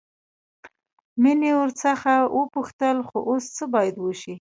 [1.21, 4.35] مينې ورڅخه وپوښتل خو اوس څه بايد وشي.